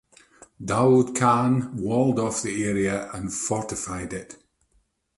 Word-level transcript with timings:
Daud 0.59 1.15
Khan 1.15 1.77
walled 1.79 2.17
off 2.17 2.41
the 2.41 2.63
area 2.63 3.11
and 3.11 3.31
fortified 3.31 4.13
it. 4.13 4.43